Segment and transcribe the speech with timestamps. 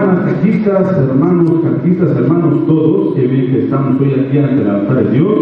[0.00, 5.10] Hermanas hermanos caquistas, hermanos todos, que bien que estamos hoy aquí ante el altar de
[5.10, 5.38] Dios,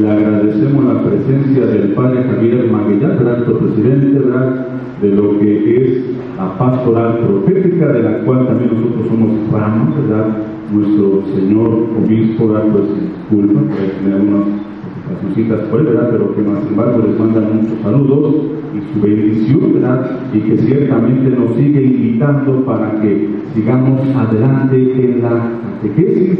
[0.00, 4.66] le agradecemos la presencia del Padre Javier Maguillán, nuestro presidente ¿verdad?
[5.00, 6.04] de lo que es
[6.36, 10.38] la pastoral profética, de la cual también nosotros somos ramos, ¿verdad?
[10.72, 11.68] Nuestro señor
[12.02, 12.64] obispo, ¿verdad?
[12.72, 12.84] pues
[13.30, 13.60] disculpa,
[14.02, 14.69] puede
[15.10, 16.08] unas cositas por ¿verdad?
[16.10, 18.34] Pero que más embargo les mandan muchos saludos
[18.74, 20.20] y su bendición, ¿verdad?
[20.32, 25.50] Y que ciertamente nos sigue invitando para que sigamos adelante en la
[25.82, 26.38] catequesis.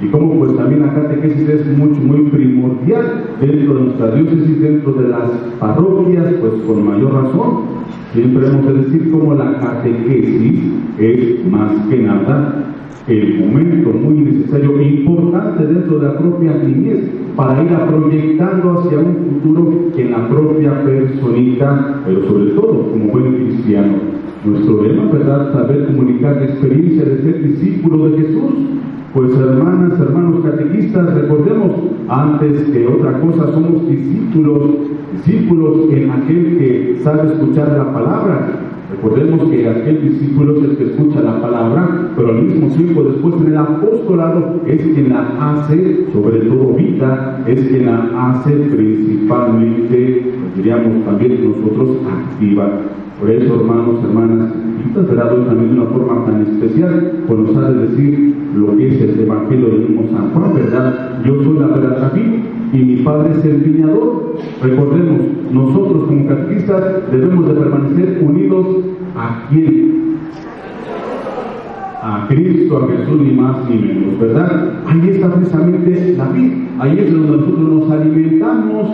[0.00, 4.92] Y como pues también la catequesis es mucho, muy primordial dentro de nuestra diócesis, dentro
[4.92, 7.76] de las parroquias, pues con mayor razón.
[8.12, 10.60] Siempre hemos de decir como la catequesis
[10.98, 12.75] es más que nada
[13.08, 18.98] el momento muy necesario e importante dentro de la propia niñez para ir proyectando hacia
[18.98, 23.94] un futuro en la propia personita, pero sobre todo como buen cristiano.
[24.44, 25.52] Nuestro lema, ¿verdad?
[25.52, 28.52] Saber comunicar la experiencia de ser discípulo de Jesús.
[29.14, 31.72] Pues hermanas, hermanos catequistas, recordemos,
[32.08, 34.62] antes que otra cosa somos discípulos,
[35.12, 40.84] discípulos en aquel que sabe escuchar la palabra, Recordemos que aquel discípulo es el que
[40.84, 46.06] escucha la palabra, pero al mismo tiempo después en el apostolado es quien la hace,
[46.12, 52.70] sobre todo vida, es quien la hace principalmente, diríamos también nosotros, activa.
[53.20, 54.52] Por eso, hermanos, hermanas,
[54.96, 59.02] hoy también de una forma tan especial, pues nos ha de decir lo que es
[59.02, 61.22] el Evangelio del mismo San Juan, ¿verdad?
[61.24, 62.12] Yo soy la verdad
[62.72, 64.36] y mi padre es el viñador.
[64.62, 65.20] Recordemos,
[65.52, 68.66] nosotros como catequistas debemos de permanecer unidos
[69.16, 70.16] a quién?
[72.28, 74.72] Cristo, a Jesús, ni más ni menos, ¿verdad?
[74.86, 78.88] Ahí está precisamente la vida, ahí es donde nosotros nos alimentamos,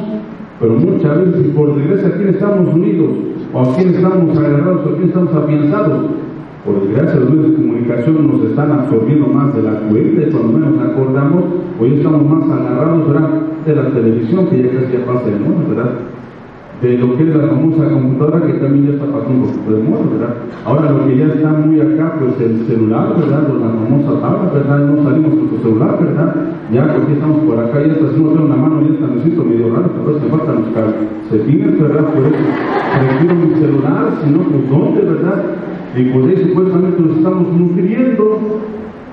[0.60, 3.10] pero muchas veces, por desgracia, ¿a quién estamos unidos?
[3.52, 4.86] ¿O a quién estamos agarrados?
[4.86, 6.06] ¿O a quién estamos afianzados?
[6.64, 10.80] por desgracia los medios de comunicación nos están absorbiendo más de la y cuando menos
[10.80, 11.44] acordamos,
[11.80, 13.30] hoy estamos más agarrados ¿verdad?
[13.66, 15.90] de la televisión que ya casi ya pasa de moda, ¿verdad?
[16.82, 19.82] De lo que es la famosa computadora que también ya está pasando un poco de
[19.82, 20.34] moda, ¿verdad?
[20.66, 23.46] Ahora lo que ya está muy acá, pues el celular, ¿verdad?
[23.50, 24.78] O la famosa tabla, ¿verdad?
[24.90, 26.34] No salimos con tu celular, ¿verdad?
[26.72, 29.90] Ya porque estamos por acá, ya está haciendo una mano, ya está necesito medio raro,
[29.94, 32.04] pero se faltan los calcetines, ¿verdad?
[32.12, 32.42] Por eso
[32.98, 35.42] prefiero mi celular, si no, pues ¿dónde, verdad?
[35.94, 38.60] y por ahí supuestamente nos estamos nutriendo.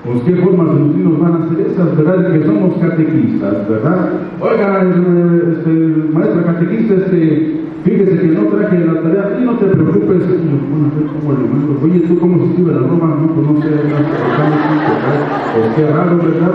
[0.02, 2.32] Pues qué formas de nutrirnos van a ser esas, ¿verdad?
[2.32, 4.08] Que somos catequistas, ¿verdad?
[4.40, 5.70] Oiga, este,
[6.10, 11.32] maestra catequista, este, fíjese que no traje la tarea, y no te preocupes, bueno, cómo
[11.32, 13.16] le mando, oye, ¿tú cómo se la Roma?
[13.20, 14.02] No, pues no sé, ¿verdad?
[15.54, 16.54] Pues qué raro, ¿verdad?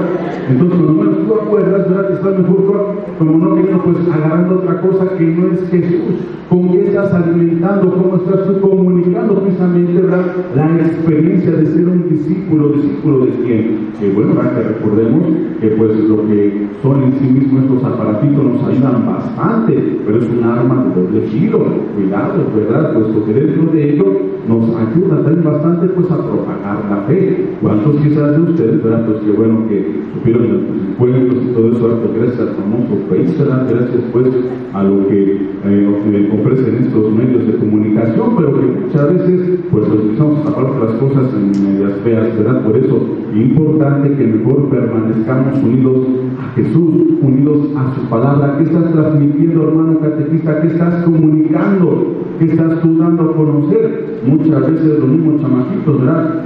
[0.49, 2.07] Entonces, lo menos tú acuerdas, ¿verdad?
[2.07, 6.15] Que estás mejor como no queriendo, pues agarrando otra cosa que no es Jesús.
[6.49, 7.91] ¿Con estás alimentando?
[7.91, 10.01] ¿Cómo estás tú comunicando precisamente,
[10.55, 13.89] La experiencia de ser un discípulo, discípulo de quién?
[13.99, 14.35] Que bueno.
[14.35, 15.23] Que recordemos
[15.59, 20.29] que pues lo que son en sí mismos estos aparatitos nos ayudan bastante, pero es
[20.29, 21.65] un arma de doble giro.
[21.95, 22.93] Cuidado, ¿verdad?
[22.93, 24.05] Puesto que dentro de ello
[24.47, 27.47] nos ayuda también bastante pues a propagar la fe.
[27.61, 29.05] ¿Cuántos quizás de ustedes, verdad?
[29.05, 34.03] Pues que bueno que supieron los encuentros y todo eso, gracias al famoso Facebook, gracias
[34.11, 34.27] pues
[34.73, 40.04] a lo que eh, ofrecen estos medios de comunicación, pero que muchas veces pues utilizamos
[40.63, 42.63] las cosas en medias feas, ¿verdad?
[42.63, 42.95] Por eso
[43.31, 46.07] es importante que mejor permanezcamos unidos
[46.39, 48.57] a Jesús, unidos a su palabra.
[48.57, 50.61] ¿Qué estás transmitiendo, hermano catequista?
[50.61, 52.15] ¿Qué estás comunicando?
[52.39, 54.21] ¿Qué estás tú dando a conocer?
[54.25, 56.43] Muchas veces los mismos chamaquitos, ¿verdad?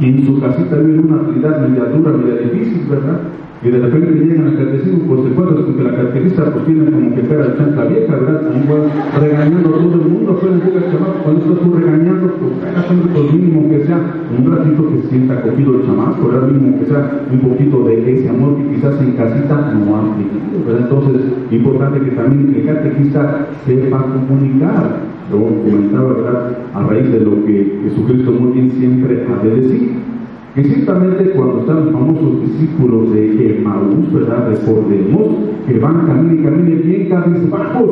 [0.00, 3.20] Y en su casita viven una actividad media dura, media difícil, ¿verdad?
[3.62, 6.90] Y de repente llegan al catecismo, pues se encuentran con que la catequista pues tiene
[6.90, 8.42] como que pega de chancla vieja, ¿verdad?
[8.52, 8.82] Igual
[9.18, 13.32] regañando a todo el mundo, llega el chamaco, cuando estás tú regañando, pues pégate el
[13.32, 14.00] mínimo que sea,
[14.36, 16.48] un ratito que se sienta cogido el chamaco, ¿verdad?
[16.48, 20.60] Mínimo que sea un poquito de ese amor que quizás en casita no ha vivido,
[20.66, 20.88] ¿verdad?
[20.90, 25.00] Entonces, importante que también el catequista sepa comunicar,
[25.32, 26.58] lo comentaba, ¿verdad?
[26.74, 30.15] A raíz de lo que Jesucristo muy bien siempre ha de decir
[30.56, 34.48] que ciertamente cuando están los famosos discípulos de Emaús, ¿verdad?
[34.48, 35.36] Recordemos
[35.66, 37.90] que van camino y camino bien cabizbajos,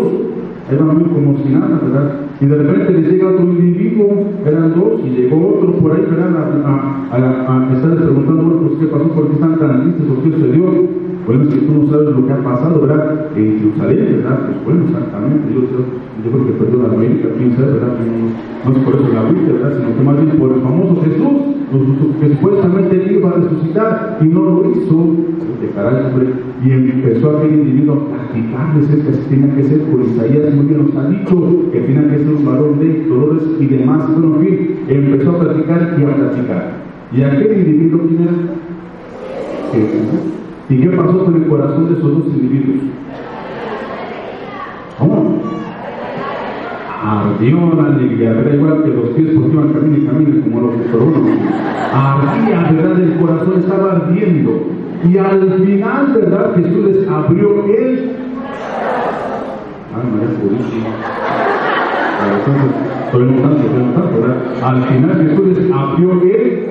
[0.70, 2.12] ahí van muy como si nada, ¿verdad?
[2.40, 4.16] Y de repente les llega otro individuo,
[4.46, 6.32] eran dos, y llegó otro por ahí, ¿verdad?
[6.64, 7.18] A, a,
[7.52, 10.30] a, a estarles preguntando, bueno, pues qué pasó, por qué están tan tristes, o qué
[10.30, 10.64] sucedió.
[11.26, 13.28] Bueno, si tú no sabes lo que ha pasado, ¿verdad?
[13.36, 14.40] En Jerusalén, ¿verdad?
[14.40, 15.52] Pues bueno, exactamente.
[15.52, 17.92] Yo, yo, creo que perdió la América, quién sabe, ¿verdad?
[18.64, 19.76] No, es por eso la Biblia, ¿verdad?
[19.76, 21.53] Sino que más bien por el famoso Jesús,
[22.20, 25.14] que supuestamente iba a resucitar y no lo hizo.
[26.64, 30.96] Y empezó aquel individuo a practicarles que tenía que ser por Isaías, muy bien nos
[30.96, 34.10] ha dicho que tenía que ser un varón de dolores y demás.
[34.12, 36.72] Bueno, en fin, empezó a practicar y a practicar.
[37.12, 38.32] ¿Y aquel individuo quién era?
[40.68, 42.80] ¿Y qué pasó con el corazón de esos dos individuos?
[44.98, 45.43] ¿Cómo?
[47.04, 50.74] Ardió la alegría, era igual que los pies porque iban camino y camino como los
[50.94, 51.28] uno.
[51.92, 52.98] Ardía, ¿verdad?
[52.98, 54.68] El corazón estaba ardiendo.
[55.04, 56.54] Y al final, ¿verdad?
[56.56, 58.10] Jesús les abrió el.
[59.94, 60.88] Ay, María Purísima.
[63.04, 64.38] Estoy notando, estoy notando, ¿verdad?
[64.62, 66.68] Al final Jesús les abrió el.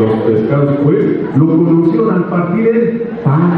[0.00, 3.50] Los, pescados, pues lo conocieron al partir el pan.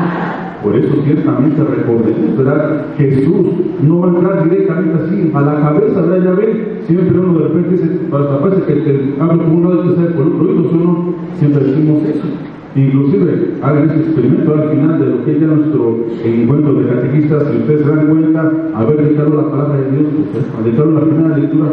[0.62, 2.86] Por eso ciertamente recordemos, ¿verdad?
[2.98, 3.46] Jesús
[3.82, 6.24] no va a entrar directamente así a la cabeza, ¿verdad?
[6.24, 10.14] Ya ven, siempre uno de repente dice, parece que el habla con uno de que
[10.14, 12.49] por otro oído, no, siempre decimos eso.
[12.76, 17.56] Inclusive hagan ese experimento al final de lo que ya nuestro encuentro de catequistas, si
[17.58, 21.66] ustedes se dan cuenta, haber dejado la palabra de Dios, pues, dejado la primera lectura,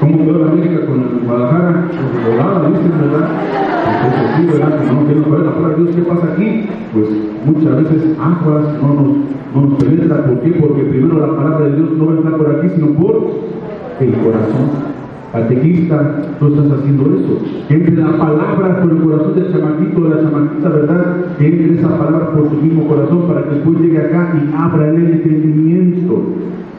[0.00, 1.88] ¿cómo quedó la América con Guadalajara?
[2.24, 3.28] Volada, dicen, ¿verdad?
[3.90, 4.80] Entonces sí, ¿verdad?
[4.92, 6.68] No queremos ver la palabra de Dios, ¿qué pasa aquí?
[6.94, 7.08] Pues
[7.44, 9.08] muchas veces aguas no nos,
[9.54, 10.52] no nos penetra, ¿por qué?
[10.52, 13.28] Porque primero la palabra de Dios no va a entrar por aquí, sino por
[14.00, 14.89] el corazón
[15.32, 17.38] catequista, tú estás haciendo eso.
[17.68, 21.16] Entre la palabra por el corazón del chamaquito, de la chamaquita, ¿verdad?
[21.38, 24.96] Entre esa palabra por tu mismo corazón para que después llegue acá y abra el
[24.96, 26.22] entendimiento.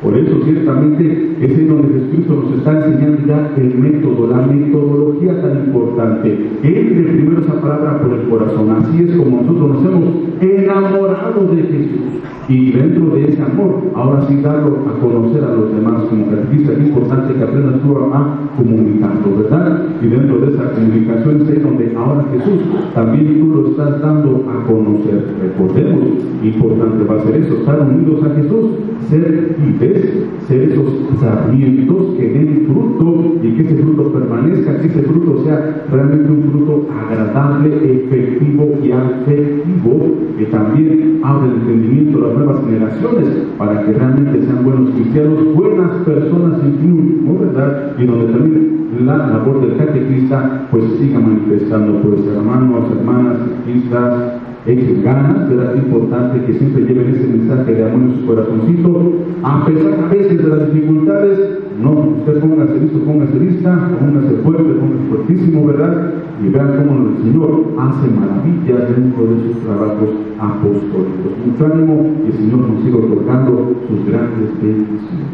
[0.02, 5.40] Por eso ciertamente es en donde Jesucristo nos está enseñando ya el método, la metodología
[5.42, 6.50] tan importante.
[6.64, 8.72] Entre primero esa palabra por el corazón.
[8.72, 12.22] Así es como nosotros nos hemos enamorado de Jesús.
[12.50, 16.74] Y dentro de ese amor, ahora sí darlo a conocer a los demás como catequista.
[16.74, 19.86] Es importante que aprendas tú a comunicarlo, ¿verdad?
[20.02, 22.60] Y dentro de esa comunicación es donde ahora Jesús
[22.94, 25.28] también tú lo estás dando a conocer.
[25.42, 26.04] Recordemos,
[26.44, 28.72] importante va a ser eso, estar unidos a Jesús,
[29.10, 30.86] ser fieles, ser esos
[31.22, 36.52] sarmientos que den fruto y que ese fruto permanezca, que ese fruto sea realmente un
[36.52, 43.86] fruto agradable, efectivo y afectivo, que también abre el entendimiento de las nuevas generaciones para
[43.86, 47.94] que realmente sean buenos cristianos, buenas personas incluso, ¿verdad?
[47.98, 55.04] Y donde también la labor del catequista pues siga manifestando, pues hermanos, hermanas, catequistas, echen
[55.04, 55.76] ganas, ¿verdad?
[55.76, 59.14] Es importante que siempre lleven ese mensaje de amor en su corazoncito,
[59.44, 61.40] a pesar a veces de las dificultades,
[61.82, 66.14] no, usted póngase listo, póngase lista, póngase fuerte, póngase fuertísimo, ¿verdad?
[66.44, 70.10] Y vean cómo el Señor hace maravillas dentro de sus trabajos
[70.40, 71.34] apostólicos.
[71.46, 75.28] Mucho ánimo y el Señor nos siga otorgando sus grandes bendiciones.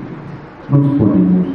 [0.69, 1.47] Nos ponemos